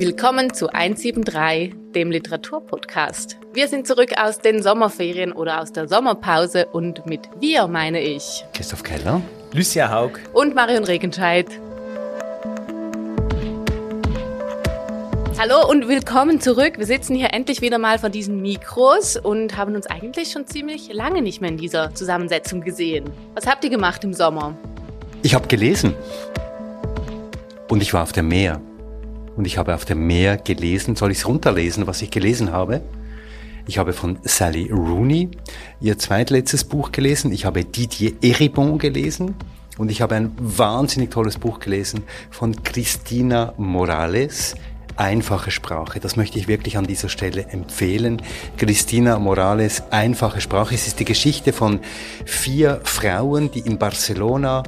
[0.00, 3.36] Willkommen zu 173, dem Literaturpodcast.
[3.52, 8.42] Wir sind zurück aus den Sommerferien oder aus der Sommerpause und mit wir meine ich
[8.54, 9.20] Christoph Keller,
[9.52, 11.48] Lucia Haug und Marion Regenscheid.
[15.38, 16.78] Hallo und willkommen zurück.
[16.78, 20.90] Wir sitzen hier endlich wieder mal vor diesen Mikros und haben uns eigentlich schon ziemlich
[20.94, 23.04] lange nicht mehr in dieser Zusammensetzung gesehen.
[23.34, 24.56] Was habt ihr gemacht im Sommer?
[25.20, 25.94] Ich habe gelesen.
[27.68, 28.62] Und ich war auf dem Meer
[29.36, 30.96] und ich habe auf dem Meer gelesen.
[30.96, 32.82] Soll ich es runterlesen, was ich gelesen habe?
[33.66, 35.30] Ich habe von Sally Rooney
[35.80, 37.32] ihr zweitletztes Buch gelesen.
[37.32, 39.34] Ich habe Didier Eribon gelesen.
[39.78, 44.56] Und ich habe ein wahnsinnig tolles Buch gelesen von Christina Morales.
[44.96, 46.00] Einfache Sprache.
[46.00, 48.20] Das möchte ich wirklich an dieser Stelle empfehlen.
[48.58, 50.74] Christina Morales, Einfache Sprache.
[50.74, 51.80] Es ist die Geschichte von
[52.26, 54.64] vier Frauen, die in Barcelona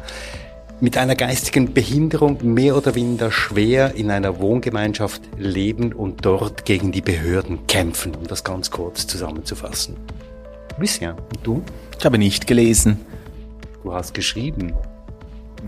[0.82, 6.90] mit einer geistigen Behinderung mehr oder weniger schwer in einer Wohngemeinschaft leben und dort gegen
[6.90, 9.96] die Behörden kämpfen, um das ganz kurz zusammenzufassen.
[10.78, 11.62] Lucien, und du?
[11.96, 12.98] Ich habe nicht gelesen.
[13.84, 14.74] Du hast geschrieben.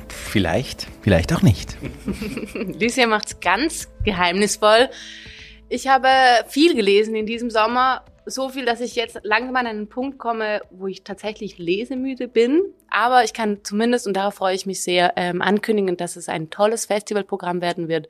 [0.08, 1.76] Vielleicht, vielleicht auch nicht.
[2.80, 4.90] Lucia macht's ganz geheimnisvoll.
[5.68, 6.08] Ich habe
[6.48, 10.62] viel gelesen in diesem Sommer so viel, dass ich jetzt langsam an einen Punkt komme,
[10.70, 12.62] wo ich tatsächlich lesemüde bin.
[12.88, 16.50] Aber ich kann zumindest, und darauf freue ich mich sehr, ähm, ankündigen, dass es ein
[16.50, 18.08] tolles Festivalprogramm werden wird.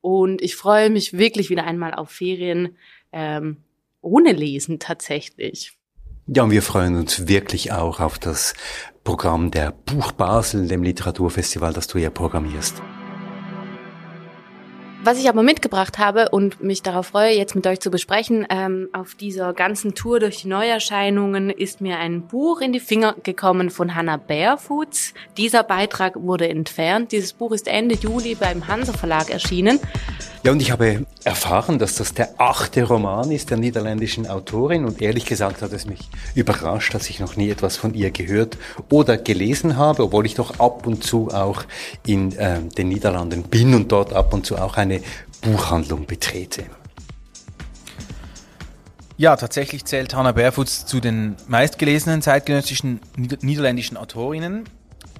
[0.00, 2.76] Und ich freue mich wirklich wieder einmal auf Ferien
[3.12, 3.58] ähm,
[4.00, 5.72] ohne Lesen tatsächlich.
[6.26, 8.54] Ja, und wir freuen uns wirklich auch auf das
[9.02, 12.82] Programm der Buch Basel, dem Literaturfestival, das du ja programmierst.
[15.08, 18.90] Was ich aber mitgebracht habe und mich darauf freue, jetzt mit euch zu besprechen, ähm,
[18.92, 23.70] auf dieser ganzen Tour durch die Neuerscheinungen ist mir ein Buch in die Finger gekommen
[23.70, 25.14] von Hannah Barefoots.
[25.38, 27.10] Dieser Beitrag wurde entfernt.
[27.12, 29.80] Dieses Buch ist Ende Juli beim Hansa Verlag erschienen.
[30.44, 35.02] Ja, und ich habe erfahren, dass das der achte Roman ist der niederländischen Autorin und
[35.02, 38.56] ehrlich gesagt hat es mich überrascht, dass ich noch nie etwas von ihr gehört
[38.88, 41.64] oder gelesen habe, obwohl ich doch ab und zu auch
[42.06, 45.00] in äh, den Niederlanden bin und dort ab und zu auch eine
[45.40, 46.64] Buchhandlung betrete.
[49.16, 53.00] Ja, tatsächlich zählt Hannah Barefoots zu den meistgelesenen zeitgenössischen
[53.40, 54.64] niederländischen Autorinnen.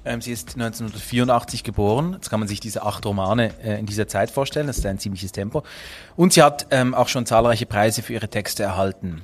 [0.05, 2.13] Ähm, sie ist 1984 geboren.
[2.13, 4.67] Jetzt kann man sich diese acht Romane äh, in dieser Zeit vorstellen.
[4.67, 5.63] Das ist ein ziemliches Tempo.
[6.15, 9.21] Und sie hat ähm, auch schon zahlreiche Preise für ihre Texte erhalten.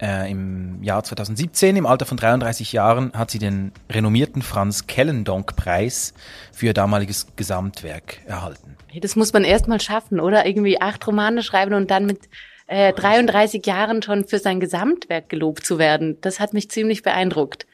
[0.00, 6.12] Äh, Im Jahr 2017, im Alter von 33 Jahren, hat sie den renommierten Franz Kellendonk-Preis
[6.52, 8.76] für ihr damaliges Gesamtwerk erhalten.
[9.00, 10.44] Das muss man erst mal schaffen, oder?
[10.44, 12.28] Irgendwie acht Romane schreiben und dann mit
[12.66, 16.18] äh, 33 Jahren schon für sein Gesamtwerk gelobt zu werden.
[16.20, 17.66] Das hat mich ziemlich beeindruckt.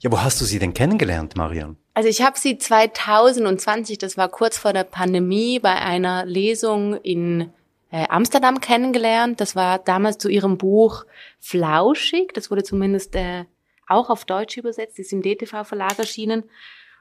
[0.00, 1.76] Ja, wo hast du sie denn kennengelernt, Marian?
[1.94, 7.52] Also ich habe sie 2020, das war kurz vor der Pandemie, bei einer Lesung in
[7.90, 9.40] äh, Amsterdam kennengelernt.
[9.40, 11.04] Das war damals zu ihrem Buch
[11.40, 12.32] Flauschig.
[12.34, 13.44] Das wurde zumindest äh,
[13.88, 16.44] auch auf Deutsch übersetzt, ist im DTV Verlag erschienen.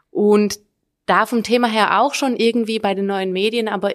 [0.10, 0.60] Und
[1.06, 3.94] da vom Thema her auch schon irgendwie bei den neuen Medien, aber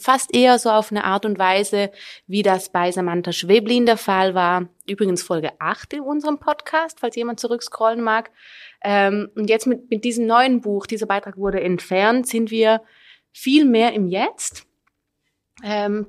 [0.00, 1.90] fast eher so auf eine Art und Weise,
[2.26, 4.68] wie das bei Samantha Schweblin der Fall war.
[4.86, 8.30] Übrigens Folge 8 in unserem Podcast, falls jemand zurückscrollen mag.
[8.82, 12.82] Ähm, und jetzt mit, mit diesem neuen Buch, dieser Beitrag wurde entfernt, sind wir
[13.32, 14.66] viel mehr im Jetzt.
[15.62, 16.06] Ähm,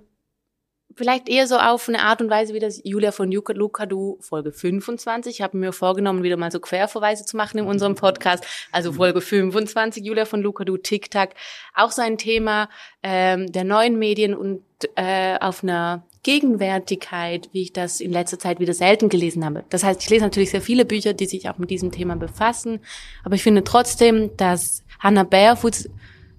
[0.96, 5.36] vielleicht eher so auf eine Art und Weise wie das Julia von Lukadu Folge 25.
[5.36, 8.46] Ich habe mir vorgenommen, wieder mal so Querverweise zu machen in unserem Podcast.
[8.72, 11.30] Also Folge 25, Julia von Lukadu, TikTok.
[11.76, 12.70] Auch so ein Thema
[13.02, 14.62] ähm, der neuen Medien und
[14.96, 19.66] äh, auf einer Gegenwärtigkeit, wie ich das in letzter Zeit wieder selten gelesen habe.
[19.70, 22.80] Das heißt, ich lese natürlich sehr viele Bücher, die sich auch mit diesem Thema befassen,
[23.24, 25.90] aber ich finde trotzdem, dass Hannah Barefoots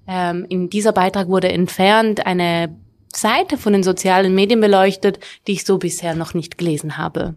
[0.07, 2.75] ähm, in dieser Beitrag wurde entfernt eine
[3.17, 7.37] Seite von den sozialen Medien beleuchtet, die ich so bisher noch nicht gelesen habe.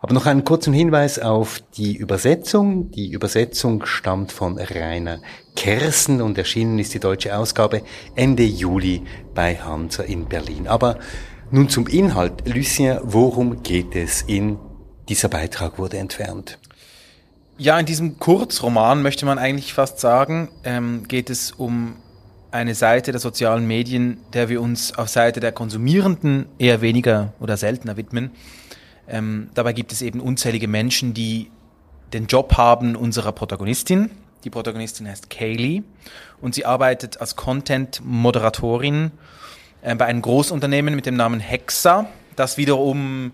[0.00, 2.90] Aber noch einen kurzen Hinweis auf die Übersetzung.
[2.90, 5.20] Die Übersetzung stammt von Rainer
[5.56, 7.82] Kersen und erschienen ist die deutsche Ausgabe
[8.14, 9.02] Ende Juli
[9.34, 10.68] bei Hansa in Berlin.
[10.68, 10.98] Aber
[11.50, 12.46] nun zum Inhalt.
[12.46, 14.58] Lucien, worum geht es in
[15.08, 16.58] dieser Beitrag wurde entfernt?
[17.56, 21.96] Ja, in diesem Kurzroman möchte man eigentlich fast sagen, ähm, geht es um
[22.54, 27.56] eine Seite der sozialen Medien, der wir uns auf Seite der Konsumierenden eher weniger oder
[27.56, 28.30] seltener widmen.
[29.08, 31.50] Ähm, dabei gibt es eben unzählige Menschen, die
[32.12, 34.08] den Job haben unserer Protagonistin.
[34.44, 35.82] Die Protagonistin heißt Kaylee
[36.40, 39.10] und sie arbeitet als Content-Moderatorin
[39.82, 42.06] äh, bei einem Großunternehmen mit dem Namen Hexa,
[42.36, 43.32] das wiederum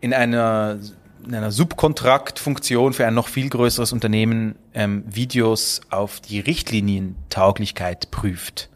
[0.00, 0.78] in einer
[1.26, 8.68] in einer Subkontraktfunktion für ein noch viel größeres Unternehmen ähm, Videos auf die Richtlinientauglichkeit prüft.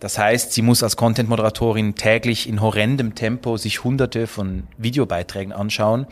[0.00, 6.06] Das heißt, sie muss als Content-Moderatorin täglich in horrendem Tempo sich hunderte von Videobeiträgen anschauen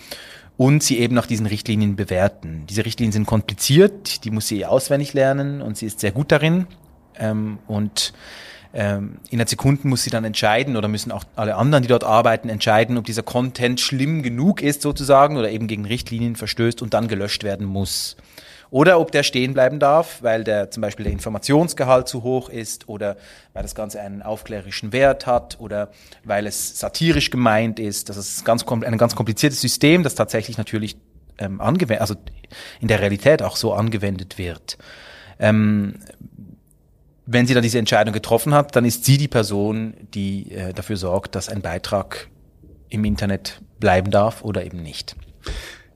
[0.56, 2.64] und sie eben nach diesen Richtlinien bewerten.
[2.68, 6.66] Diese Richtlinien sind kompliziert, die muss sie auswendig lernen und sie ist sehr gut darin.
[7.18, 8.12] Ähm, und
[8.78, 12.04] ähm, in der Sekunden muss sie dann entscheiden oder müssen auch alle anderen, die dort
[12.04, 16.92] arbeiten, entscheiden, ob dieser Content schlimm genug ist sozusagen oder eben gegen Richtlinien verstößt und
[16.92, 18.16] dann gelöscht werden muss.
[18.68, 22.86] Oder ob der stehen bleiben darf, weil der zum Beispiel der Informationsgehalt zu hoch ist
[22.86, 23.16] oder
[23.54, 25.88] weil das Ganze einen aufklärerischen Wert hat oder
[26.24, 28.10] weil es satirisch gemeint ist.
[28.10, 30.98] Das ist ganz, ein ganz kompliziertes System, das tatsächlich natürlich
[31.38, 32.16] ähm, angewendet, also
[32.80, 34.76] in der Realität auch so angewendet wird.
[35.38, 35.94] Ähm,
[37.26, 40.96] wenn sie dann diese Entscheidung getroffen hat, dann ist sie die Person, die äh, dafür
[40.96, 42.28] sorgt, dass ein Beitrag
[42.88, 45.16] im Internet bleiben darf oder eben nicht.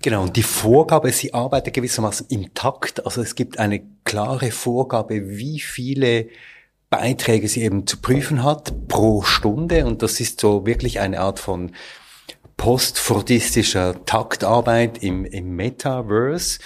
[0.02, 3.04] Genau, und die Vorgabe, sie arbeitet gewissermaßen im Takt.
[3.04, 6.28] Also es gibt eine klare Vorgabe, wie viele
[6.88, 9.86] Beiträge sie eben zu prüfen hat pro Stunde.
[9.86, 11.72] Und das ist so wirklich eine Art von
[12.56, 16.58] postfordistischer Taktarbeit im, im Metaverse.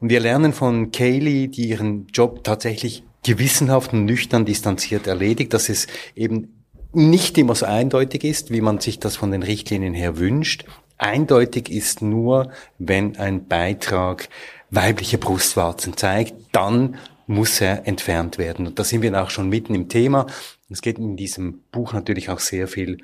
[0.00, 5.68] Und wir lernen von Kaylee, die ihren Job tatsächlich gewissenhaft und nüchtern distanziert erledigt, dass
[5.68, 10.18] es eben nicht immer so eindeutig ist, wie man sich das von den Richtlinien her
[10.18, 10.64] wünscht.
[10.98, 14.28] Eindeutig ist nur, wenn ein Beitrag
[14.70, 16.96] weibliche Brustwarzen zeigt, dann
[17.26, 18.66] muss er entfernt werden.
[18.66, 20.26] Und da sind wir auch schon mitten im Thema.
[20.70, 22.98] Es geht in diesem Buch natürlich auch sehr viel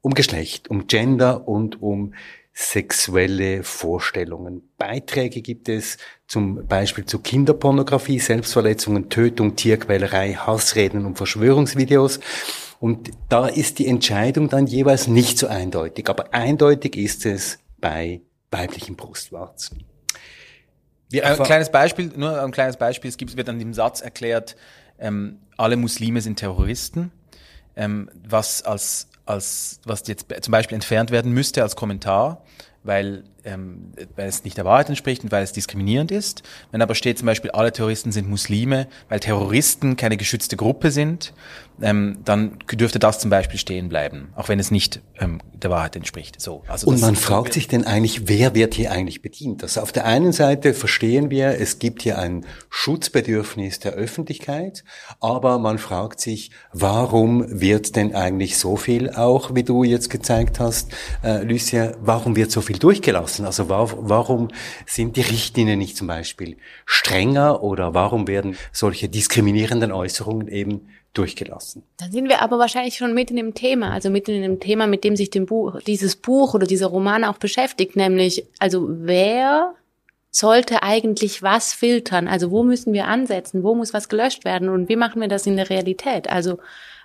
[0.00, 2.14] um Geschlecht, um Gender und um
[2.52, 4.68] sexuelle Vorstellungen.
[4.76, 5.96] Beiträge gibt es
[6.26, 12.20] zum Beispiel zu Kinderpornografie, Selbstverletzungen, Tötung, Tierquälerei, Hassreden und Verschwörungsvideos.
[12.78, 16.08] Und da ist die Entscheidung dann jeweils nicht so eindeutig.
[16.08, 18.20] Aber eindeutig ist es bei
[18.50, 19.84] weiblichen Brustwarzen.
[21.08, 23.08] Wir ein kleines Beispiel, nur ein kleines Beispiel.
[23.08, 24.56] Es gibt, wird an dem Satz erklärt,
[24.98, 27.12] ähm, alle Muslime sind Terroristen,
[27.76, 32.42] ähm, was als, als, was jetzt zum Beispiel entfernt werden müsste als Kommentar
[32.84, 36.42] weil, ähm, weil es nicht der Wahrheit entspricht und weil es diskriminierend ist.
[36.70, 41.32] Wenn aber steht zum Beispiel, alle Terroristen sind Muslime, weil Terroristen keine geschützte Gruppe sind,
[41.80, 45.96] ähm, dann dürfte das zum Beispiel stehen bleiben, auch wenn es nicht ähm, der Wahrheit
[45.96, 46.40] entspricht.
[46.40, 49.62] So, also und man fragt sich denn eigentlich, wer wird hier eigentlich bedient?
[49.62, 54.84] Also auf der einen Seite verstehen wir, es gibt hier ein Schutzbedürfnis der Öffentlichkeit,
[55.20, 60.60] aber man fragt sich, warum wird denn eigentlich so viel auch, wie du jetzt gezeigt
[60.60, 60.92] hast,
[61.24, 63.31] äh, Lucia, warum wird so viel durchgelassen?
[63.40, 64.48] Also warum
[64.86, 71.82] sind die Richtlinien nicht zum Beispiel strenger oder warum werden solche diskriminierenden Äußerungen eben durchgelassen.
[71.98, 75.04] Dann sind wir aber wahrscheinlich schon mitten im Thema, also mitten in dem Thema, mit
[75.04, 79.74] dem sich dem Buch, dieses Buch oder dieser Roman auch beschäftigt, nämlich, also wer
[80.30, 82.26] sollte eigentlich was filtern?
[82.26, 83.62] Also wo müssen wir ansetzen?
[83.62, 84.70] Wo muss was gelöscht werden?
[84.70, 86.30] Und wie machen wir das in der Realität?
[86.30, 86.58] Also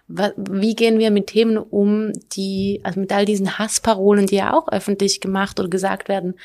[0.08, 4.70] wie gehen wir mit Themen um, die, also mit all diesen Hassparolen, die ja auch
[4.70, 6.36] öffentlich gemacht oder gesagt werden,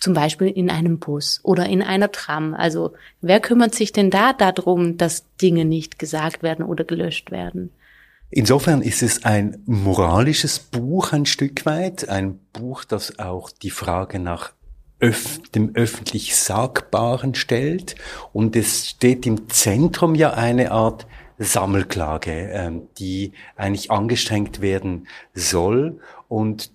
[0.00, 2.54] zum Beispiel in einem Bus oder in einer Tram.
[2.54, 7.70] Also wer kümmert sich denn da darum, dass Dinge nicht gesagt werden oder gelöscht werden?
[8.30, 14.18] Insofern ist es ein moralisches Buch ein Stück weit, ein Buch, das auch die Frage
[14.20, 14.52] nach
[15.02, 17.96] öf dem öffentlich Sagbaren stellt.
[18.32, 21.06] Und es steht im Zentrum ja eine Art
[21.40, 25.98] Sammelklage, ähm, die eigentlich angestrengt werden soll.
[26.28, 26.70] Und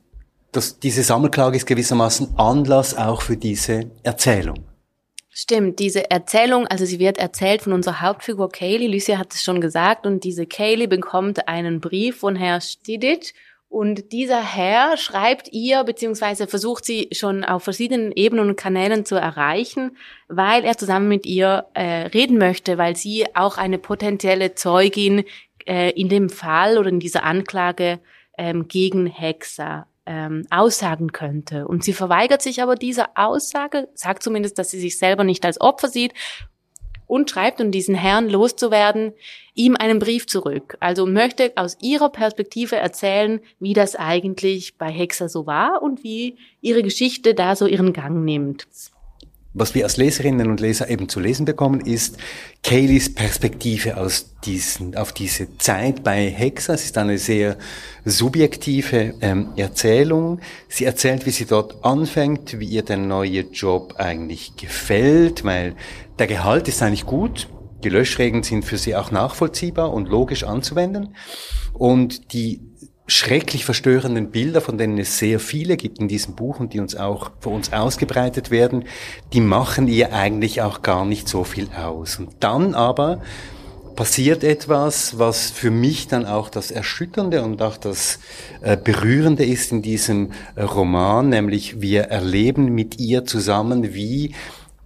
[0.52, 4.66] das, diese Sammelklage ist gewissermaßen Anlass auch für diese Erzählung.
[5.30, 9.60] Stimmt, diese Erzählung, also sie wird erzählt von unserer Hauptfigur Kaylee, Lucia hat es schon
[9.60, 13.34] gesagt, und diese Kaylee bekommt einen Brief von Herr Stidic
[13.76, 19.16] und dieser Herr schreibt ihr, beziehungsweise versucht sie schon auf verschiedenen Ebenen und Kanälen zu
[19.16, 19.98] erreichen,
[20.30, 25.26] weil er zusammen mit ihr äh, reden möchte, weil sie auch eine potenzielle Zeugin
[25.68, 28.00] äh, in dem Fall oder in dieser Anklage
[28.38, 31.68] ähm, gegen Hexer ähm, aussagen könnte.
[31.68, 35.60] Und sie verweigert sich aber dieser Aussage, sagt zumindest, dass sie sich selber nicht als
[35.60, 36.14] Opfer sieht
[37.08, 39.14] und schreibt, um diesen Herrn loszuwerden,
[39.54, 40.78] ihm einen Brief zurück.
[40.80, 46.38] Also möchte aus ihrer Perspektive erzählen, wie das eigentlich bei Hexer so war und wie
[46.62, 48.68] ihre Geschichte da so ihren Gang nimmt.
[49.58, 52.18] Was wir als Leserinnen und Leser eben zu lesen bekommen, ist
[52.62, 56.74] Kayleys Perspektive aus diesen, auf diese Zeit bei Hexa.
[56.74, 57.56] Es ist eine sehr
[58.04, 60.42] subjektive ähm, Erzählung.
[60.68, 65.78] Sie erzählt, wie sie dort anfängt, wie ihr der neue Job eigentlich gefällt, weil
[66.20, 67.48] der Gehalt ist eigentlich gut.
[67.86, 71.16] Die Löschregeln sind für sie auch nachvollziehbar und logisch anzuwenden.
[71.72, 72.60] Und die
[73.08, 76.96] schrecklich verstörenden Bilder, von denen es sehr viele gibt in diesem Buch und die uns
[76.96, 78.86] auch vor uns ausgebreitet werden,
[79.34, 82.18] die machen ihr eigentlich auch gar nicht so viel aus.
[82.18, 83.22] Und dann aber
[83.96, 88.20] passiert etwas, was für mich dann auch das Erschütternde und auch das
[88.62, 94.36] äh, Berührende ist in diesem äh, Roman, nämlich wir erleben mit ihr zusammen, wie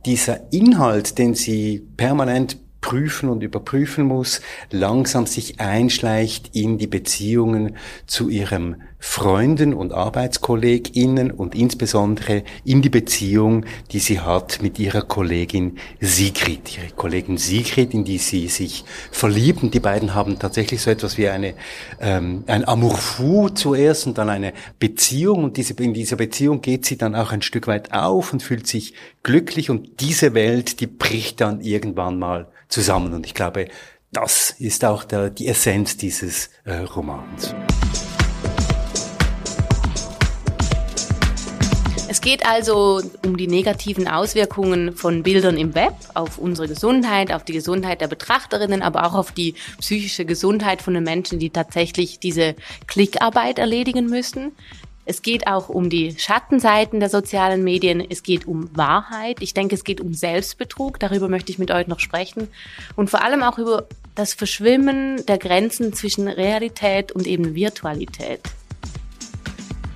[0.05, 7.75] dieser Inhalt, den sie permanent prüfen und überprüfen muss, langsam sich einschleicht in die Beziehungen
[8.05, 15.03] zu ihrem Freunden und ArbeitskollegInnen und insbesondere in die Beziehung, die sie hat mit ihrer
[15.03, 16.77] Kollegin Sigrid.
[16.77, 19.71] Ihre Kollegin Sigrid, in die sie sich verlieben.
[19.71, 21.53] Die beiden haben tatsächlich so etwas wie eine,
[22.01, 26.85] ähm, ein Amour fou zuerst und dann eine Beziehung und diese, in dieser Beziehung geht
[26.85, 28.93] sie dann auch ein Stück weit auf und fühlt sich
[29.23, 33.67] glücklich und diese Welt, die bricht dann irgendwann mal zusammen und ich glaube,
[34.11, 37.53] das ist auch der, die Essenz dieses äh, Romans.
[42.11, 47.43] Es geht also um die negativen Auswirkungen von Bildern im Web auf unsere Gesundheit, auf
[47.43, 52.19] die Gesundheit der Betrachterinnen, aber auch auf die psychische Gesundheit von den Menschen, die tatsächlich
[52.19, 52.55] diese
[52.87, 54.53] Klickarbeit erledigen müssen.
[55.09, 57.99] Es geht auch um die Schattenseiten der sozialen Medien.
[58.07, 59.37] Es geht um Wahrheit.
[59.41, 60.99] Ich denke, es geht um Selbstbetrug.
[60.99, 62.47] Darüber möchte ich mit euch noch sprechen.
[62.95, 68.41] Und vor allem auch über das Verschwimmen der Grenzen zwischen Realität und eben Virtualität.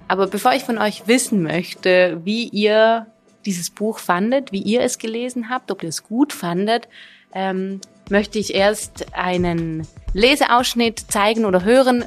[0.08, 3.06] Aber bevor ich von euch wissen möchte, wie ihr
[3.46, 6.88] dieses Buch fandet, wie ihr es gelesen habt, ob ihr es gut fandet,
[7.36, 12.04] ähm, möchte ich erst einen Leseausschnitt zeigen oder hören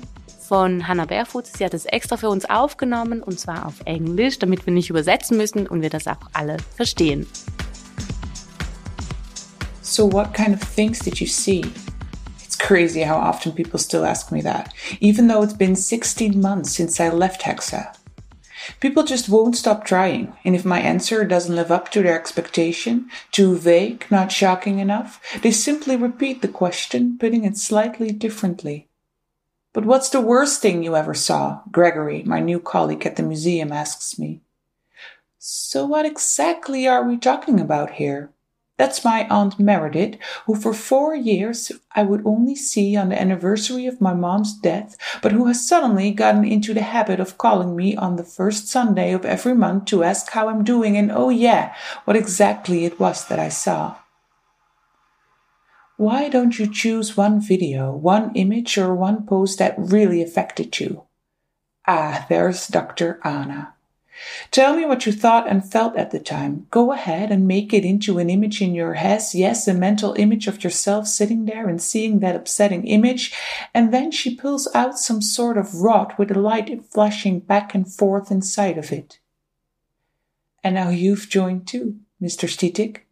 [0.48, 1.46] von Hannah Barefoot.
[1.46, 5.36] Sie hat es extra für uns aufgenommen und zwar auf Englisch, damit wir nicht übersetzen
[5.36, 7.26] müssen und wir das auch alle verstehen.
[9.82, 11.62] So what kind of things did you see?
[12.66, 16.98] crazy how often people still ask me that, even though it's been 16 months since
[16.98, 17.94] I left Hexa.
[18.80, 23.08] People just won't stop trying, and if my answer doesn't live up to their expectation,
[23.30, 28.88] too vague, not shocking enough, they simply repeat the question, putting it slightly differently.
[29.76, 31.60] But what's the worst thing you ever saw?
[31.70, 34.40] Gregory, my new colleague at the museum, asks me.
[35.38, 38.30] So what exactly are we talking about here?
[38.78, 40.16] That's my Aunt Meredith,
[40.46, 44.96] who for four years I would only see on the anniversary of my mom's death,
[45.20, 49.12] but who has suddenly gotten into the habit of calling me on the first Sunday
[49.12, 51.74] of every month to ask how I'm doing and oh yeah,
[52.06, 53.96] what exactly it was that I saw.
[55.96, 61.04] Why don't you choose one video, one image, or one post that really affected you?
[61.86, 63.18] Ah, there's Dr.
[63.24, 63.74] Anna.
[64.50, 66.66] Tell me what you thought and felt at the time.
[66.70, 69.22] Go ahead and make it into an image in your head.
[69.32, 73.32] Yes, a mental image of yourself sitting there and seeing that upsetting image.
[73.74, 77.90] And then she pulls out some sort of rod with a light flashing back and
[77.90, 79.18] forth inside of it.
[80.64, 82.48] And now you've joined too, Mr.
[82.48, 83.05] Stitik.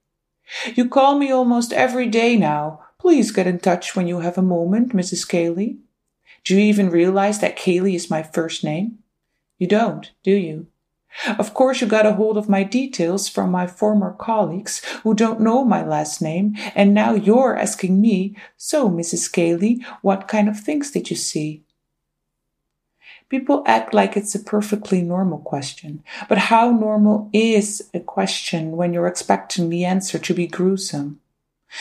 [0.74, 2.80] You call me almost every day now.
[2.98, 5.28] Please get in touch when you have a moment, Mrs.
[5.28, 5.78] Cayley.
[6.44, 8.98] Do you even realize that Cayley is my first name?
[9.58, 10.66] You don't, do you?
[11.38, 15.40] Of course, you got a hold of my details from my former colleagues who don't
[15.40, 19.30] know my last name, and now you're asking me, so, Mrs.
[19.30, 21.63] Cayley, what kind of things did you see?
[23.28, 28.92] People act like it's a perfectly normal question, but how normal is a question when
[28.92, 31.20] you're expecting the answer to be gruesome?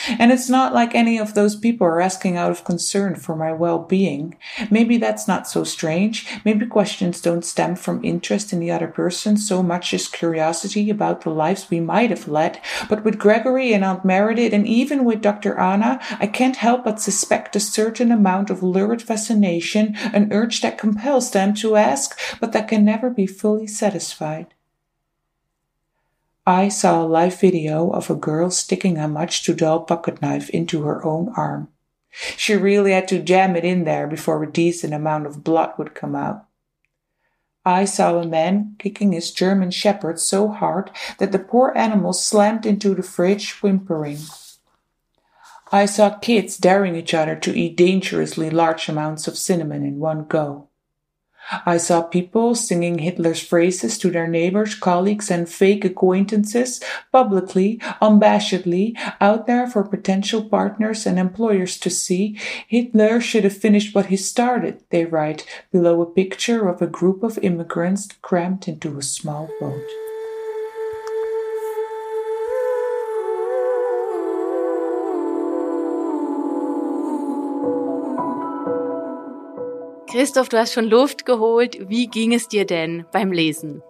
[0.08, 3.52] And it's not like any of those people are asking out of concern for my
[3.52, 4.36] well-being.
[4.70, 6.26] Maybe that's not so strange.
[6.44, 11.22] Maybe questions don't stem from interest in the other person so much as curiosity about
[11.22, 12.60] the lives we might have led.
[12.88, 15.58] But with Gregory and Aunt Meredith and even with Dr.
[15.58, 20.78] Anna, I can't help but suspect a certain amount of lurid fascination, an urge that
[20.78, 24.54] compels them to ask, but that can never be fully satisfied.
[26.46, 30.50] I saw a live video of a girl sticking a much too dull pocket knife
[30.50, 31.68] into her own arm.
[32.36, 35.94] She really had to jam it in there before a decent amount of blood would
[35.94, 36.44] come out.
[37.64, 42.66] I saw a man kicking his German shepherd so hard that the poor animal slammed
[42.66, 44.18] into the fridge whimpering.
[45.72, 50.26] I saw kids daring each other to eat dangerously large amounts of cinnamon in one
[50.26, 50.68] go.
[51.66, 56.80] I saw people singing Hitler's phrases to their neighbors, colleagues, and fake acquaintances
[57.12, 62.38] publicly, unabashedly, out there for potential partners and employers to see.
[62.68, 67.22] Hitler should have finished what he started, they write, below a picture of a group
[67.22, 70.03] of immigrants crammed into a small boat.
[80.14, 81.76] Christoph, du hast schon Luft geholt.
[81.88, 83.82] Wie ging es dir denn beim Lesen?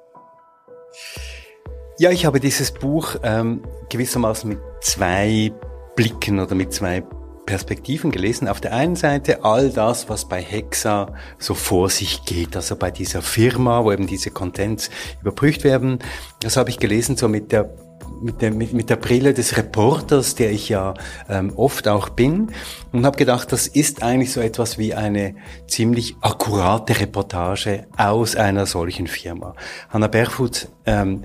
[1.99, 5.52] Ja, ich habe dieses Buch ähm, gewissermaßen mit zwei
[5.97, 7.02] Blicken oder mit zwei
[7.45, 8.49] Perspektiven gelesen.
[8.49, 12.90] Auf der einen Seite all das, was bei Hexa so vor sich geht, also bei
[12.90, 14.88] dieser Firma, wo eben diese Contents
[15.21, 15.99] überprüft werden.
[16.40, 17.71] Das habe ich gelesen so mit der
[18.20, 20.94] mit der, mit, mit der Brille des Reporters, der ich ja
[21.28, 22.52] ähm, oft auch bin,
[22.92, 25.34] und habe gedacht, das ist eigentlich so etwas wie eine
[25.66, 29.54] ziemlich akkurate Reportage aus einer solchen Firma.
[29.90, 31.25] Hannah Berfuth ähm,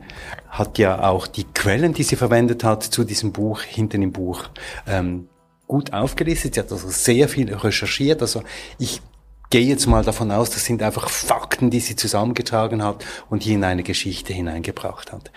[0.50, 4.45] hat ja auch die Quellen, die sie verwendet hat, zu diesem Buch, hinten im Buch,
[4.88, 5.29] ähm,
[5.67, 6.55] gut aufgelistet.
[6.55, 8.21] Sie hat also sehr viel recherchiert.
[8.21, 8.43] Also
[8.79, 9.01] ich
[9.50, 13.56] gehe jetzt mal davon aus, das sind einfach Fakten, die sie zusammengetragen hat und hier
[13.56, 15.32] in eine Geschichte hineingebracht hat.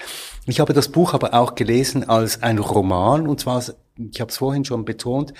[0.44, 3.62] Ich habe das Buch aber auch gelesen als ein Roman, und zwar,
[3.96, 5.32] ich habe es vorhin schon betont,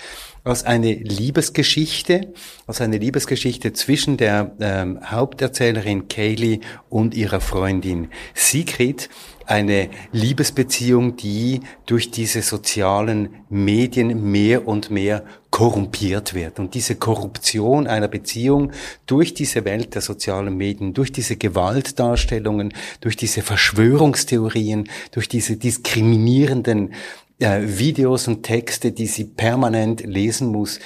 [0.43, 2.33] als eine Liebesgeschichte,
[2.67, 9.09] als eine Liebesgeschichte zwischen der ähm, Haupterzählerin Kaylee und ihrer Freundin Sigrid
[9.45, 16.59] eine Liebesbeziehung, die durch diese sozialen Medien mehr und mehr korrumpiert wird.
[16.59, 18.71] Und diese Korruption einer Beziehung
[19.05, 26.93] durch diese Welt der sozialen Medien, durch diese Gewaltdarstellungen, durch diese Verschwörungstheorien, durch diese diskriminierenden
[27.39, 30.79] äh, Videos und Texte, die sie permanent lesen muss,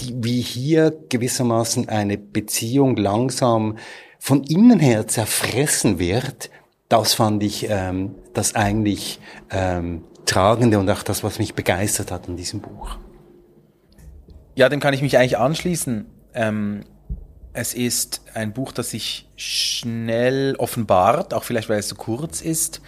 [0.00, 3.76] die, wie hier gewissermaßen eine Beziehung langsam
[4.18, 6.50] von innen her zerfressen wird,
[6.88, 12.28] das fand ich ähm, das eigentlich ähm, Tragende und auch das, was mich begeistert hat
[12.28, 12.96] in diesem Buch.
[14.54, 16.06] Ja, dem kann ich mich eigentlich anschließen.
[16.34, 16.84] Ähm,
[17.52, 22.80] es ist ein Buch, das sich schnell offenbart, auch vielleicht weil es so kurz ist,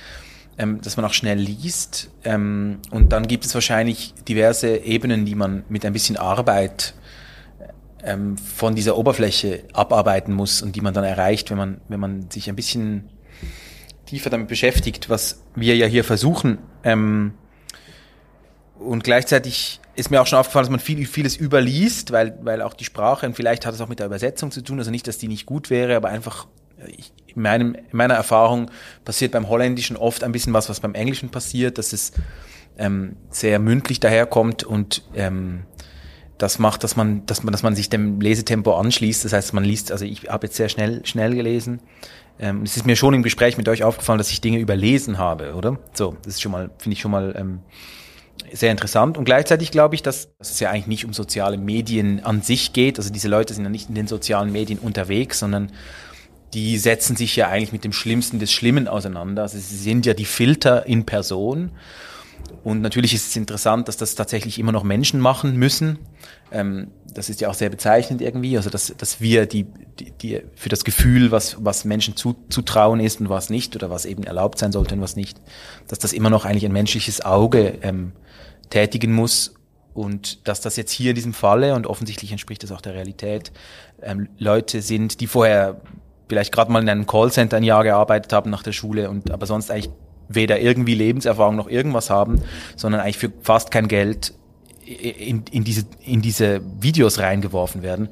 [0.59, 2.11] ähm, dass man auch schnell liest.
[2.25, 6.95] Ähm, und dann gibt es wahrscheinlich diverse Ebenen, die man mit ein bisschen Arbeit
[8.03, 12.31] ähm, von dieser Oberfläche abarbeiten muss und die man dann erreicht, wenn man, wenn man
[12.31, 13.09] sich ein bisschen
[14.11, 16.59] tiefer damit beschäftigt, was wir ja hier versuchen.
[16.85, 17.35] Ähm,
[18.79, 22.75] und gleichzeitig ist mir auch schon aufgefallen, dass man viel, vieles überliest, weil, weil auch
[22.75, 25.19] die Sprache, und vielleicht hat es auch mit der Übersetzung zu tun, also nicht, dass
[25.19, 26.47] die nicht gut wäre, aber einfach,
[26.87, 28.71] ich, in, meinem, in meiner Erfahrung
[29.05, 32.13] passiert beim Holländischen oft ein bisschen was, was beim Englischen passiert, dass es
[32.79, 35.65] ähm, sehr mündlich daherkommt und ähm,
[36.39, 39.27] das macht, dass man, dass man, dass man sich dem Lesetempo anschließt.
[39.27, 41.81] Das heißt, man liest, also ich habe jetzt sehr schnell, schnell gelesen.
[42.41, 45.55] Ähm, es ist mir schon im Gespräch mit euch aufgefallen, dass ich Dinge überlesen habe,
[45.55, 45.79] oder?
[45.93, 47.61] So, das ist schon mal, finde ich schon mal ähm,
[48.53, 49.19] sehr interessant.
[49.19, 52.73] Und gleichzeitig glaube ich, dass, dass es ja eigentlich nicht um soziale Medien an sich
[52.73, 52.99] geht.
[52.99, 55.71] Also diese Leute sind ja nicht in den sozialen Medien unterwegs, sondern
[56.55, 59.43] die setzen sich ja eigentlich mit dem Schlimmsten des Schlimmen auseinander.
[59.43, 61.71] Also sie sind ja die Filter in Person.
[62.65, 65.99] Und natürlich ist es interessant, dass das tatsächlich immer noch Menschen machen müssen.
[66.53, 69.67] Ähm, das ist ja auch sehr bezeichnend irgendwie, also dass, dass wir die,
[69.99, 73.91] die, die für das Gefühl, was, was Menschen zu, zutrauen ist und was nicht, oder
[73.91, 75.41] was eben erlaubt sein sollte und was nicht,
[75.89, 78.13] dass das immer noch eigentlich ein menschliches Auge ähm,
[78.71, 79.55] tätigen muss
[79.95, 83.53] und dass das jetzt hier in diesem Falle, und offensichtlich entspricht das auch der Realität,
[84.03, 85.81] ähm, Leute sind, die vorher
[86.29, 89.47] vielleicht gerade mal in einem Callcenter ein Jahr gearbeitet haben nach der Schule und aber
[89.47, 89.91] sonst eigentlich
[90.31, 92.41] weder irgendwie Lebenserfahrung noch irgendwas haben,
[92.77, 94.33] sondern eigentlich für fast kein Geld
[94.87, 98.09] in, in, diese, in diese Videos reingeworfen werden,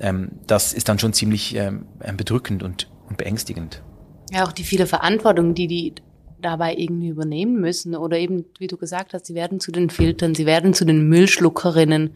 [0.00, 3.82] ähm, das ist dann schon ziemlich ähm, bedrückend und, und beängstigend.
[4.30, 5.94] Ja, auch die viele Verantwortung, die die
[6.40, 10.34] dabei irgendwie übernehmen müssen oder eben, wie du gesagt hast, sie werden zu den Filtern,
[10.34, 12.14] sie werden zu den Müllschluckerinnen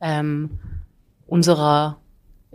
[0.00, 0.58] ähm,
[1.26, 1.98] unserer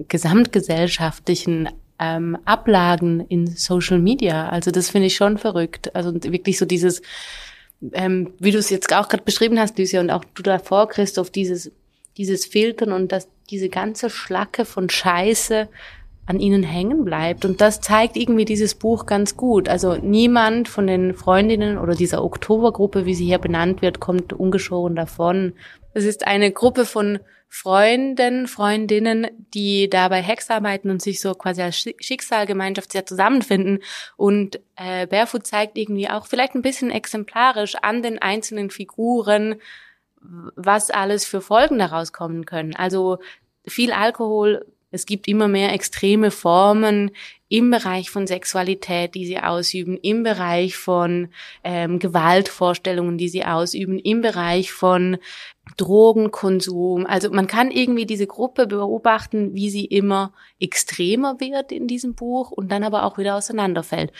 [0.07, 4.49] gesamtgesellschaftlichen ähm, Ablagen in Social Media.
[4.49, 5.95] Also das finde ich schon verrückt.
[5.95, 7.01] Also wirklich so dieses,
[7.93, 11.29] ähm, wie du es jetzt auch gerade beschrieben hast, Lucia, und auch du davor, Christoph,
[11.29, 11.71] dieses,
[12.17, 15.67] dieses Filtern und dass diese ganze Schlacke von Scheiße
[16.25, 17.45] an ihnen hängen bleibt.
[17.45, 19.69] Und das zeigt irgendwie dieses Buch ganz gut.
[19.69, 24.95] Also niemand von den Freundinnen oder dieser Oktobergruppe, wie sie hier benannt wird, kommt ungeschoren
[24.95, 25.53] davon.
[25.93, 31.33] Es ist eine Gruppe von Freunden, Freundinnen, die da bei Hex arbeiten und sich so
[31.33, 33.79] quasi als Schicksalgemeinschaft sehr zusammenfinden.
[34.17, 39.55] Und äh, Barefoot zeigt irgendwie auch vielleicht ein bisschen exemplarisch an den einzelnen Figuren,
[40.55, 42.75] was alles für Folgen daraus kommen können.
[42.75, 43.19] Also
[43.67, 47.11] viel Alkohol, es gibt immer mehr extreme Formen
[47.49, 51.29] im Bereich von Sexualität, die sie ausüben, im Bereich von
[51.63, 55.17] ähm, Gewaltvorstellungen, die sie ausüben, im Bereich von
[55.77, 57.05] Drogenkonsum.
[57.05, 62.51] Also man kann irgendwie diese Gruppe beobachten, wie sie immer extremer wird in diesem Buch
[62.51, 64.11] und dann aber auch wieder auseinanderfällt.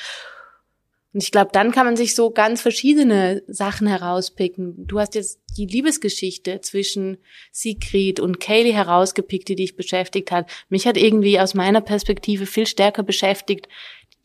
[1.15, 4.86] Und ich glaube, dann kann man sich so ganz verschiedene Sachen herauspicken.
[4.86, 7.19] Du hast jetzt die Liebesgeschichte zwischen
[7.54, 10.51] Sigrid und Kaylee herausgepickt, die dich beschäftigt hat.
[10.67, 13.69] Mich hat irgendwie aus meiner Perspektive viel stärker beschäftigt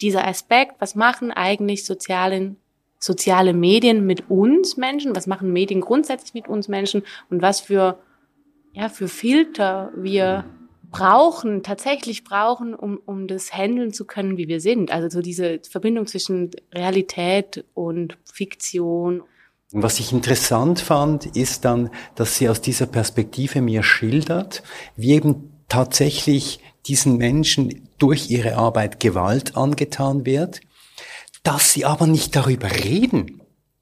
[0.01, 2.57] dieser Aspekt, was machen eigentlich sozialen
[2.99, 8.01] soziale Medien mit uns Menschen, was machen Medien grundsätzlich mit uns Menschen und was für
[8.73, 10.45] ja, für Filter wir
[10.91, 14.91] brauchen, tatsächlich brauchen, um, um das handeln zu können, wie wir sind.
[14.91, 19.23] Also so diese Verbindung zwischen Realität und Fiktion.
[19.73, 24.63] Was ich interessant fand, ist dann, dass sie aus dieser Perspektive mir schildert,
[24.97, 30.61] wie eben tatsächlich diesen Menschen durch ihre Arbeit Gewalt angetan wird,
[31.43, 33.40] dass sie aber nicht darüber reden.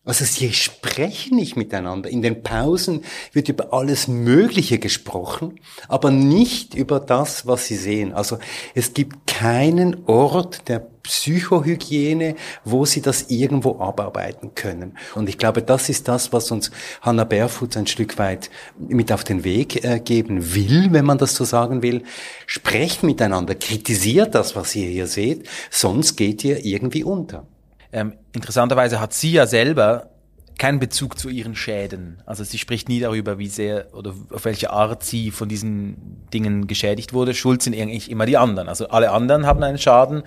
[0.09, 2.09] Also sie sprechen nicht miteinander.
[2.09, 8.15] In den Pausen wird über alles Mögliche gesprochen, aber nicht über das, was sie sehen.
[8.15, 8.39] Also
[8.75, 14.97] es gibt keinen Ort der Psychohygiene, wo sie das irgendwo abarbeiten können.
[15.15, 16.71] Und ich glaube, das ist das, was uns
[17.03, 21.35] Hannah Barefoot ein Stück weit mit auf den Weg äh, geben will, wenn man das
[21.35, 22.03] so sagen will.
[22.47, 27.47] Sprecht miteinander, kritisiert das, was ihr hier seht, sonst geht ihr irgendwie unter.
[27.93, 30.11] Ähm, interessanterweise hat sie ja selber
[30.59, 32.21] keinen Bezug zu ihren Schäden.
[32.27, 36.67] Also sie spricht nie darüber, wie sehr oder auf welche Art sie von diesen Dingen
[36.67, 37.33] geschädigt wurde.
[37.33, 38.69] Schuld sind eigentlich immer die anderen.
[38.69, 40.25] Also alle anderen haben einen Schaden.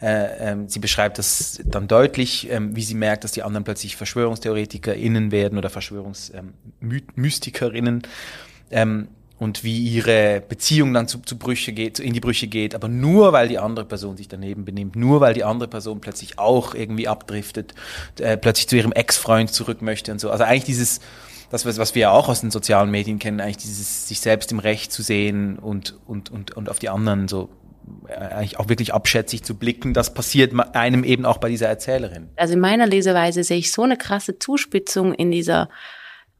[0.00, 3.96] Äh, ähm, sie beschreibt das dann deutlich, ähm, wie sie merkt, dass die anderen plötzlich
[3.96, 8.02] VerschwörungstheoretikerInnen werden oder Verschwörungsmystikerinnen.
[8.70, 9.08] Ähm,
[9.42, 13.32] und wie ihre Beziehung dann zu, zu Brüche geht, in die Brüche geht, aber nur
[13.32, 17.08] weil die andere Person sich daneben benimmt, nur weil die andere Person plötzlich auch irgendwie
[17.08, 17.74] abdriftet,
[18.20, 20.30] äh, plötzlich zu ihrem Ex-Freund zurück möchte und so.
[20.30, 21.00] Also eigentlich dieses,
[21.50, 24.60] das, was wir ja auch aus den sozialen Medien kennen, eigentlich dieses sich selbst im
[24.60, 27.48] Recht zu sehen und, und, und, und auf die anderen so
[28.06, 32.28] äh, eigentlich auch wirklich abschätzig zu blicken, das passiert einem eben auch bei dieser Erzählerin.
[32.36, 35.68] Also in meiner Leseweise sehe ich so eine krasse Zuspitzung in dieser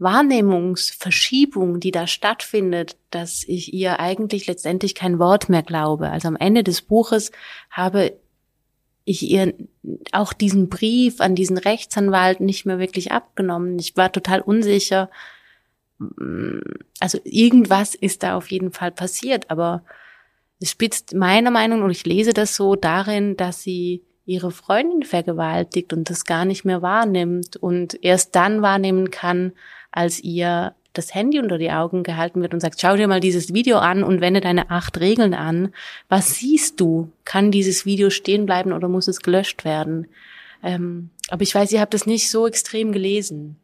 [0.02, 6.10] Wahrnehmungsverschiebung, die da stattfindet, dass ich ihr eigentlich letztendlich kein Wort mehr glaube.
[6.10, 7.32] Also am Ende des Buches
[7.70, 8.14] habe
[9.04, 9.54] ich ihr
[10.12, 13.78] auch diesen Brief an diesen Rechtsanwalt nicht mehr wirklich abgenommen.
[13.78, 15.10] Ich war total unsicher.
[17.00, 19.84] Also irgendwas ist da auf jeden Fall passiert, aber
[20.60, 25.92] es spitzt meiner Meinung, und ich lese das so darin, dass sie ihre Freundin vergewaltigt
[25.92, 29.52] und das gar nicht mehr wahrnimmt und erst dann wahrnehmen kann,
[29.92, 33.54] als ihr das Handy unter die Augen gehalten wird und sagt, schau dir mal dieses
[33.54, 35.72] Video an und wende deine acht Regeln an.
[36.08, 37.10] Was siehst du?
[37.24, 40.06] Kann dieses Video stehen bleiben oder muss es gelöscht werden?
[40.62, 43.56] Ähm, aber ich weiß, ihr habt das nicht so extrem gelesen.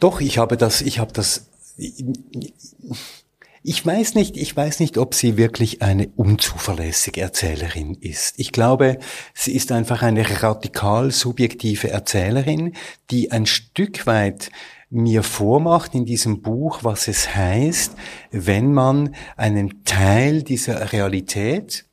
[0.00, 1.48] Doch, ich habe das, ich habe das,
[3.62, 8.38] ich weiß nicht, ich weiß nicht, ob sie wirklich eine unzuverlässige Erzählerin ist.
[8.38, 8.98] Ich glaube,
[9.32, 12.74] sie ist einfach eine radikal subjektive Erzählerin,
[13.10, 14.50] die ein Stück weit
[14.94, 17.94] mir vormacht in diesem Buch, was es heißt,
[18.30, 21.84] wenn man einen Teil dieser Realität,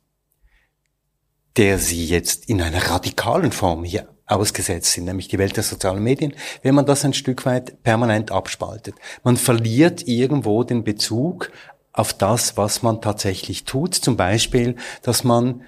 [1.56, 6.02] der sie jetzt in einer radikalen Form hier ausgesetzt sind, nämlich die Welt der sozialen
[6.02, 8.94] Medien, wenn man das ein Stück weit permanent abspaltet.
[9.24, 11.50] Man verliert irgendwo den Bezug
[11.92, 13.94] auf das, was man tatsächlich tut.
[13.94, 15.62] Zum Beispiel, dass man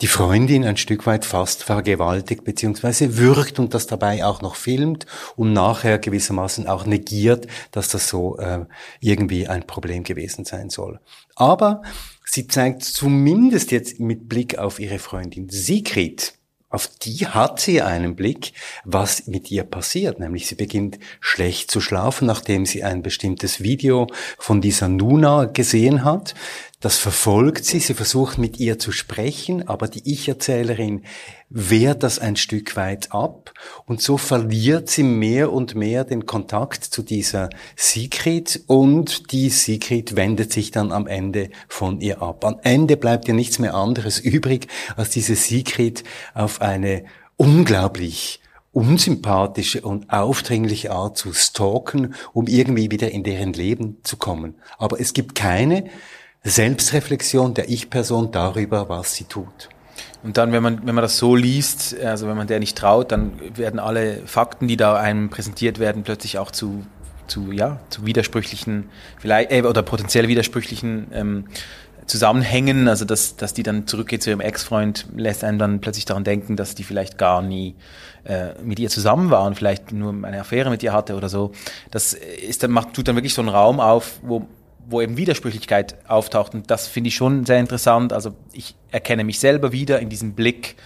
[0.00, 5.06] die Freundin ein Stück weit fast vergewaltigt beziehungsweise würgt und das dabei auch noch filmt
[5.36, 8.64] und nachher gewissermaßen auch negiert, dass das so äh,
[9.00, 11.00] irgendwie ein Problem gewesen sein soll.
[11.36, 11.82] Aber
[12.24, 16.34] sie zeigt zumindest jetzt mit Blick auf ihre Freundin Sigrid,
[16.70, 18.52] auf die hat sie einen Blick,
[18.84, 20.20] was mit ihr passiert.
[20.20, 24.06] Nämlich sie beginnt schlecht zu schlafen, nachdem sie ein bestimmtes Video
[24.38, 26.34] von dieser Nuna gesehen hat.
[26.80, 31.04] Das verfolgt sie, sie versucht mit ihr zu sprechen, aber die Ich-Erzählerin
[31.50, 33.52] wehrt das ein Stück weit ab
[33.84, 40.16] und so verliert sie mehr und mehr den Kontakt zu dieser Sigrid und die Sigrid
[40.16, 42.46] wendet sich dann am Ende von ihr ab.
[42.46, 44.66] Am Ende bleibt ihr nichts mehr anderes übrig,
[44.96, 47.04] als diese Sigrid auf eine
[47.36, 48.40] unglaublich
[48.72, 54.54] unsympathische und aufdringliche Art zu stalken, um irgendwie wieder in deren Leben zu kommen.
[54.78, 55.90] Aber es gibt keine
[56.42, 59.68] Selbstreflexion der Ich-Person darüber, was sie tut.
[60.22, 63.12] Und dann, wenn man, wenn man das so liest, also wenn man der nicht traut,
[63.12, 66.84] dann werden alle Fakten, die da einem präsentiert werden, plötzlich auch zu,
[67.26, 71.44] zu, ja, zu widersprüchlichen, vielleicht, äh, oder potenziell widersprüchlichen ähm,
[72.06, 76.24] Zusammenhängen, also dass, dass die dann zurückgeht zu ihrem Ex-Freund, lässt einen dann plötzlich daran
[76.24, 77.76] denken, dass die vielleicht gar nie
[78.24, 81.52] äh, mit ihr zusammen war und vielleicht nur eine Affäre mit ihr hatte oder so.
[81.90, 84.48] Das ist dann, macht, tut dann wirklich so einen Raum auf, wo
[84.90, 86.54] wo eben Widersprüchlichkeit auftaucht.
[86.54, 88.12] Und das finde ich schon sehr interessant.
[88.12, 90.76] Also ich erkenne mich selber wieder in diesem Blick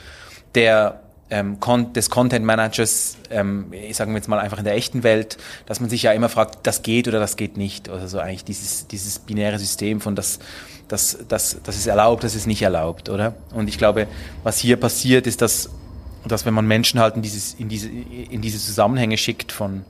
[0.54, 1.58] der ähm,
[1.94, 5.88] des Content Managers, ähm, sagen wir jetzt mal einfach in der echten Welt, dass man
[5.88, 7.88] sich ja immer fragt, das geht oder das geht nicht.
[7.88, 10.38] Also so eigentlich dieses, dieses binäre System von das,
[10.86, 13.34] das, das, das ist erlaubt, das ist nicht erlaubt, oder?
[13.54, 14.06] Und ich glaube,
[14.42, 15.70] was hier passiert, ist, dass,
[16.26, 19.84] dass wenn man Menschen halt in, dieses, in, diese, in diese Zusammenhänge schickt von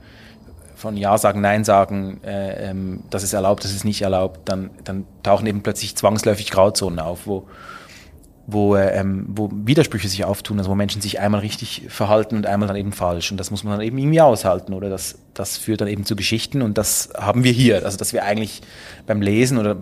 [0.75, 4.71] von Ja sagen, Nein sagen, äh, ähm, das ist erlaubt, das ist nicht erlaubt, dann,
[4.85, 7.47] dann tauchen eben plötzlich zwangsläufig Grauzonen auf, wo,
[8.47, 12.47] wo, äh, ähm, wo Widersprüche sich auftun, also wo Menschen sich einmal richtig verhalten und
[12.47, 13.31] einmal dann eben falsch.
[13.31, 16.17] Und das muss man dann eben irgendwie aushalten, oder das, das führt dann eben zu
[16.17, 17.85] Geschichten und das haben wir hier.
[17.85, 18.63] Also dass wir eigentlich
[19.07, 19.77] beim Lesen oder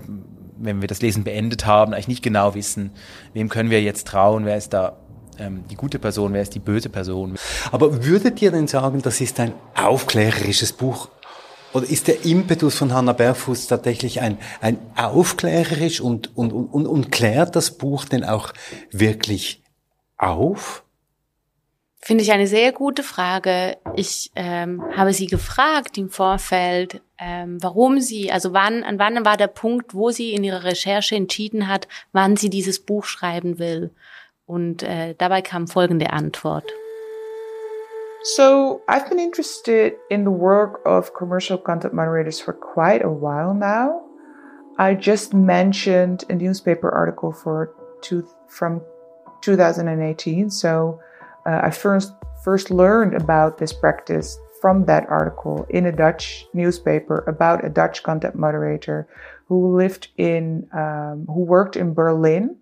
[0.59, 2.93] wenn wir das Lesen beendet haben, eigentlich nicht genau wissen,
[3.33, 4.97] wem können wir jetzt trauen, wer ist da
[5.39, 7.37] ähm, die gute Person, wer ist die böse Person.
[7.71, 11.09] Aber würdet ihr denn sagen, das ist ein aufklärerisches Buch?
[11.73, 17.11] Oder ist der Impetus von Hannah Berfuß tatsächlich ein, ein aufklärerisch und, und, und, und
[17.11, 18.53] klärt das Buch denn auch
[18.91, 19.63] wirklich
[20.19, 20.85] auf?
[22.05, 23.77] Finde ich eine sehr gute Frage.
[23.95, 29.37] Ich ähm, habe sie gefragt im Vorfeld, ähm, warum sie, also wann, an wann war
[29.37, 33.93] der Punkt, wo sie in ihrer Recherche entschieden hat, wann sie dieses Buch schreiben will.
[34.53, 36.71] Und äh, dabei kam folgende Antwort.
[38.23, 43.55] So, I've been interested in the work of commercial content moderators for quite a while
[43.55, 44.03] now.
[44.79, 47.71] I just mentioned a newspaper article for
[48.03, 48.83] two, from
[49.41, 50.51] 2018.
[50.51, 51.01] So,
[51.47, 52.13] uh, I first
[52.45, 58.03] first learned about this practice from that article in a Dutch newspaper about a Dutch
[58.03, 59.09] content moderator
[59.47, 62.59] who lived in um, who worked in Berlin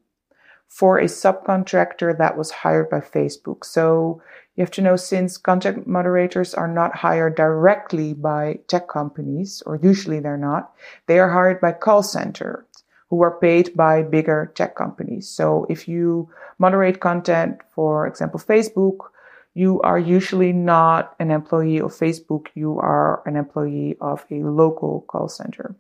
[0.71, 3.65] for a subcontractor that was hired by Facebook.
[3.65, 4.23] So
[4.55, 9.77] you have to know since content moderators are not hired directly by tech companies, or
[9.83, 10.73] usually they're not,
[11.07, 12.65] they are hired by call centers
[13.11, 15.29] who are paid by bigger tech companies.
[15.29, 19.11] So if you moderate content, for example, Facebook,
[19.55, 22.47] you are usually not an employee of Facebook.
[22.55, 25.75] You are an employee of a local call center.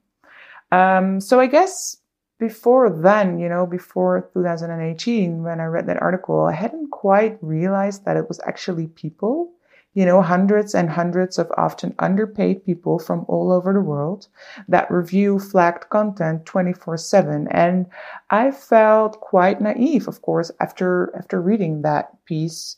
[0.72, 1.96] Um, so I guess
[2.40, 8.06] before then, you know, before 2018, when I read that article, I hadn't quite realized
[8.06, 9.52] that it was actually people,
[9.92, 14.26] you know, hundreds and hundreds of often underpaid people from all over the world
[14.66, 17.46] that review flagged content 24 7.
[17.50, 17.86] And
[18.30, 22.76] I felt quite naive, of course, after, after reading that piece.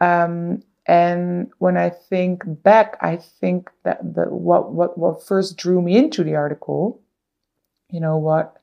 [0.00, 5.80] Um, and when I think back, I think that the, what, what, what first drew
[5.80, 7.00] me into the article,
[7.90, 8.57] you know, what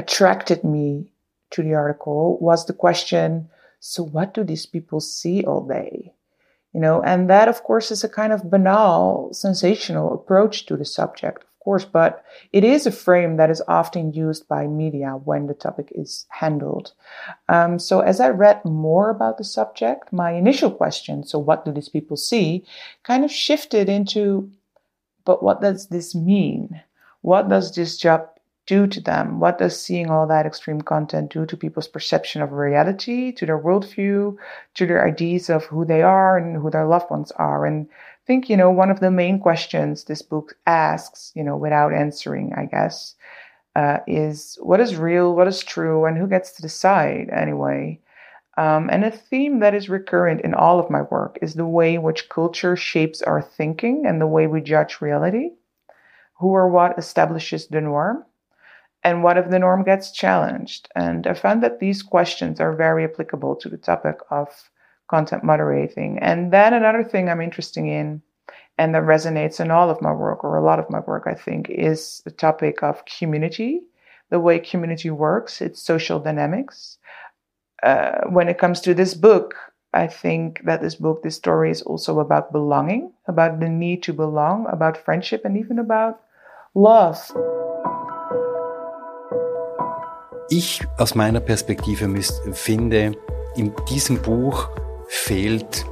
[0.00, 1.12] attracted me
[1.50, 3.48] to the article was the question
[3.80, 6.12] so what do these people see all day?
[6.72, 10.84] You know and that of course is a kind of banal sensational approach to the
[10.84, 15.46] subject of course but it is a frame that is often used by media when
[15.46, 16.92] the topic is handled.
[17.48, 21.72] Um, so as i read more about the subject my initial question so what do
[21.72, 22.64] these people see?
[23.02, 24.50] kind of shifted into
[25.24, 26.82] but what does this mean?
[27.20, 28.28] What does this job
[28.70, 29.40] do to them?
[29.40, 33.58] What does seeing all that extreme content do to people's perception of reality, to their
[33.58, 34.36] worldview,
[34.76, 37.66] to their ideas of who they are and who their loved ones are?
[37.66, 41.56] And I think, you know, one of the main questions this book asks, you know,
[41.56, 43.16] without answering, I guess,
[43.74, 47.98] uh, is what is real, what is true, and who gets to decide anyway?
[48.56, 51.94] Um, and a theme that is recurrent in all of my work is the way
[51.94, 55.50] in which culture shapes our thinking and the way we judge reality.
[56.38, 58.24] Who or what establishes the norm?
[59.02, 60.88] And what if the norm gets challenged?
[60.94, 64.48] And I found that these questions are very applicable to the topic of
[65.08, 66.18] content moderating.
[66.18, 68.22] And then another thing I'm interested in
[68.78, 71.34] and that resonates in all of my work or a lot of my work, I
[71.34, 73.82] think, is the topic of community,
[74.30, 76.96] the way community works, its social dynamics.
[77.82, 79.54] Uh, when it comes to this book,
[79.92, 84.14] I think that this book, this story is also about belonging, about the need to
[84.14, 86.20] belong, about friendship, and even about
[86.74, 87.30] love.
[90.52, 92.12] Ich aus meiner Perspektive
[92.52, 93.12] finde,
[93.54, 94.68] in diesem Buch
[95.06, 95.86] fehlt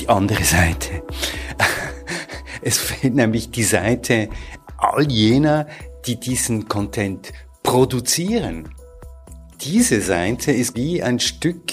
[0.00, 1.02] die andere Seite.
[2.62, 4.28] Es fehlt nämlich die Seite
[4.76, 5.66] all jener,
[6.06, 8.68] die diesen Content produzieren.
[9.62, 11.72] Diese Seite ist wie ein Stück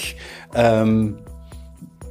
[0.54, 1.18] ähm,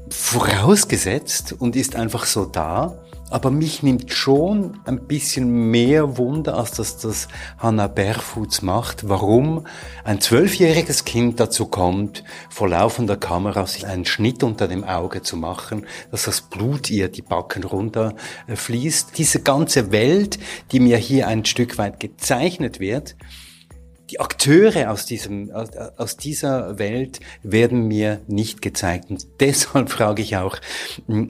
[0.10, 3.04] vorausgesetzt und ist einfach so da.
[3.30, 9.66] Aber mich nimmt schon ein bisschen mehr Wunder, als dass das Hannah Berfuts macht, warum
[10.06, 15.36] ein zwölfjähriges Kind dazu kommt, vor laufender Kamera sich einen Schnitt unter dem Auge zu
[15.36, 19.18] machen, dass das Blut ihr die Backen runterfließt.
[19.18, 20.40] Diese ganze Welt,
[20.72, 23.18] die mir hier ein Stück weit gezeichnet wird,
[24.10, 29.10] die Akteure aus diesem, aus, aus, dieser Welt werden mir nicht gezeigt.
[29.10, 30.58] Und deshalb frage ich auch,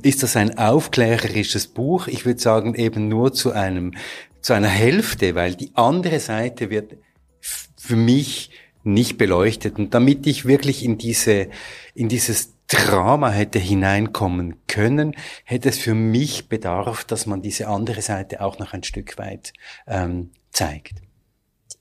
[0.03, 2.07] ist das ein aufklärerisches Buch?
[2.07, 3.93] Ich würde sagen eben nur zu einem,
[4.41, 6.97] zu einer Hälfte, weil die andere Seite wird
[7.41, 8.51] für mich
[8.83, 9.77] nicht beleuchtet.
[9.77, 11.49] Und damit ich wirklich in diese,
[11.93, 18.01] in dieses Drama hätte hineinkommen können, hätte es für mich bedarf, dass man diese andere
[18.01, 19.53] Seite auch noch ein Stück weit
[19.87, 21.06] ähm, zeigt.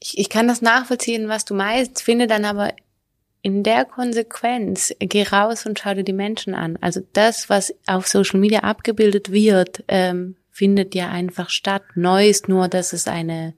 [0.00, 2.72] Ich, ich kann das nachvollziehen, was du meinst, finde dann aber
[3.42, 6.78] in der Konsequenz, geh raus und schau dir die Menschen an.
[6.80, 11.82] Also das, was auf Social Media abgebildet wird, ähm, findet ja einfach statt.
[11.94, 13.54] Neu ist nur, dass es eine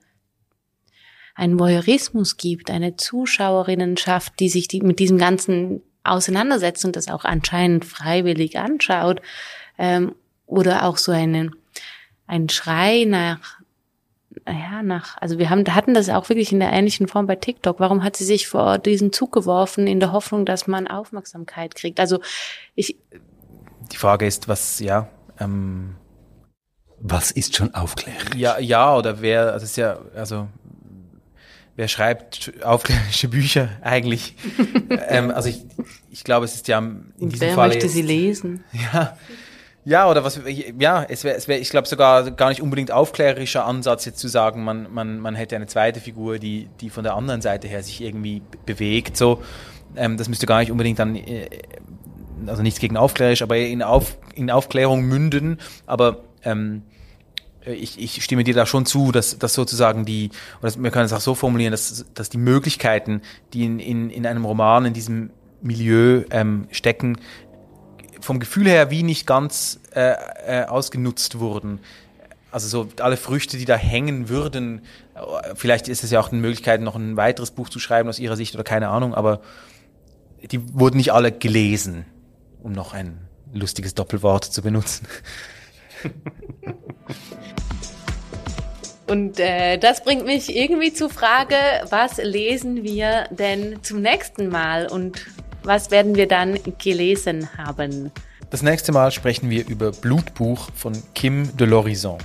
[1.38, 7.24] einen Voyeurismus gibt, eine Zuschauerinnenschaft, die sich die, mit diesem ganzen auseinandersetzt und das auch
[7.24, 9.22] anscheinend freiwillig anschaut,
[9.79, 11.55] ähm, oder auch so einen,
[12.27, 13.57] ein Schrei nach,
[14.46, 17.80] ja, nach, also wir haben, hatten das auch wirklich in der ähnlichen Form bei TikTok.
[17.80, 21.98] Warum hat sie sich vor diesen Zug geworfen in der Hoffnung, dass man Aufmerksamkeit kriegt?
[22.00, 22.20] Also
[22.74, 22.96] ich.
[23.90, 25.08] Die Frage ist, was, ja,
[25.40, 25.96] ähm,
[27.00, 28.34] was ist schon aufklärend?
[28.34, 30.48] Ja, ja, oder wer, das ist ja, also
[31.76, 34.34] wer schreibt aufklärerische Bücher eigentlich?
[35.08, 35.64] ähm, also ich,
[36.10, 38.64] ich glaube, es ist ja in diesem wer Fall möchte jetzt, sie lesen?
[38.92, 39.16] Ja,
[39.84, 40.40] ja, oder was,
[40.78, 44.28] ja, es wäre, es wäre, ich glaube sogar gar nicht unbedingt aufklärerischer Ansatz jetzt zu
[44.28, 47.82] sagen, man, man, man hätte eine zweite Figur, die, die von der anderen Seite her
[47.82, 49.42] sich irgendwie bewegt, so.
[49.96, 51.48] Ähm, das müsste gar nicht unbedingt dann, äh,
[52.46, 56.82] also nichts gegen aufklärerisch, aber in, Auf, in Aufklärung münden, aber ähm,
[57.64, 60.30] ich, ich stimme dir da schon zu, dass, dass sozusagen die,
[60.62, 64.26] oder wir können es auch so formulieren, dass, dass die Möglichkeiten, die in, in, in
[64.26, 67.18] einem Roman, in diesem Milieu ähm, stecken,
[68.20, 70.14] vom Gefühl her wie nicht ganz äh,
[70.46, 71.81] äh, ausgenutzt wurden.
[72.50, 74.83] Also so alle Früchte, die da hängen würden,
[75.14, 78.18] äh, vielleicht ist es ja auch eine Möglichkeit, noch ein weiteres Buch zu schreiben aus
[78.18, 79.40] ihrer Sicht oder keine Ahnung, aber
[80.50, 82.04] die wurden nicht alle gelesen,
[82.62, 83.18] um noch ein
[83.52, 85.07] lustiges Doppelwort zu benutzen.
[89.09, 91.57] Und äh, das bringt mich irgendwie zur Frage,
[91.88, 95.26] was lesen wir denn zum nächsten Mal und
[95.68, 98.11] was werden wir dann gelesen haben?
[98.50, 102.18] Das nächste Mal sprechen wir über Blutbuch von Kim de l'Horizon.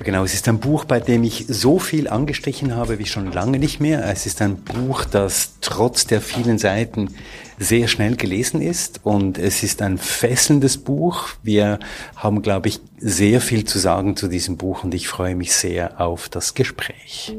[0.00, 3.58] Genau, es ist ein Buch, bei dem ich so viel angestrichen habe wie schon lange
[3.58, 4.04] nicht mehr.
[4.10, 7.14] Es ist ein Buch, das trotz der vielen Seiten
[7.58, 11.28] sehr schnell gelesen ist und es ist ein fesselndes Buch.
[11.42, 11.78] Wir
[12.16, 16.00] haben, glaube ich, sehr viel zu sagen zu diesem Buch und ich freue mich sehr
[16.00, 17.36] auf das Gespräch.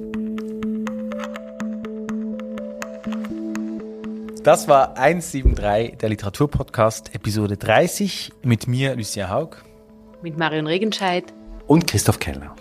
[4.44, 9.58] Das war 173, der Literaturpodcast, Episode 30, mit mir, Lucia Haug.
[10.24, 11.26] Mit Marion Regenscheid.
[11.68, 12.56] Und Christoph Keller.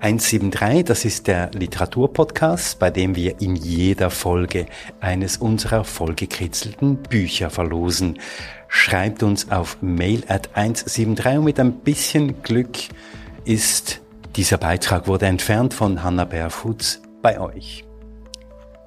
[0.00, 4.66] 173, das ist der Literaturpodcast, bei dem wir in jeder Folge
[4.98, 8.18] eines unserer vollgekritzelten Bücher verlosen.
[8.66, 12.76] Schreibt uns auf mail at 173 und mit ein bisschen Glück
[13.44, 14.00] ist
[14.34, 17.87] dieser Beitrag wurde entfernt von Hannah Berfutz bei euch.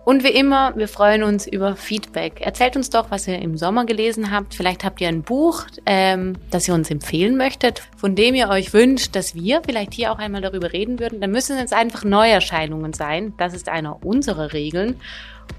[0.03, 2.41] Und wie immer, wir freuen uns über Feedback.
[2.41, 4.55] Erzählt uns doch, was ihr im Sommer gelesen habt.
[4.55, 8.73] Vielleicht habt ihr ein Buch, ähm, das ihr uns empfehlen möchtet, von dem ihr euch
[8.73, 11.21] wünscht, dass wir vielleicht hier auch einmal darüber reden würden.
[11.21, 13.33] Dann müssen es einfach Neuerscheinungen sein.
[13.37, 14.99] Das ist einer unserer Regeln.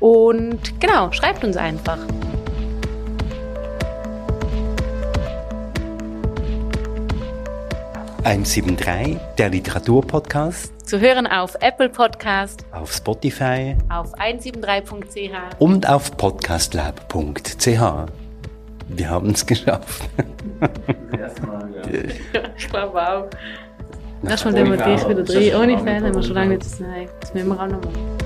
[0.01, 1.99] Und genau, schreibt uns einfach.
[8.25, 10.89] (173), der Literaturpodcast.
[10.89, 17.67] Zu hören auf Apple Podcast, auf Spotify, auf 173.ch und auf podcastlab.ch.
[18.89, 20.09] Wir haben es geschafft.
[22.73, 23.25] wow.
[24.23, 25.55] Das ist mal der Motiv wieder drin.
[25.57, 27.09] Ohne Fan haben wir schon lange nicht gesehen.
[27.21, 28.22] Das müssen wir auch noch machen.